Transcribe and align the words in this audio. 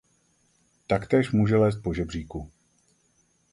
Taktéž 0.87 1.31
může 1.31 1.57
lézt 1.57 1.83
po 1.83 1.93
žebříku. 1.93 2.51